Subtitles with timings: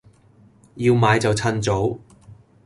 [0.77, 1.99] 要買就襯早